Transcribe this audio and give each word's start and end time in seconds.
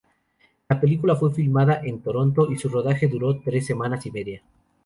La 0.67 0.81
película 0.81 1.15
fue 1.15 1.31
filmada 1.31 1.79
en 1.83 2.01
Toronto 2.01 2.51
y 2.51 2.57
su 2.57 2.69
rodaje 2.69 3.07
duró 3.07 3.39
tres 3.39 3.67
semanas 3.67 4.03
y 4.07 4.11
media. 4.11 4.41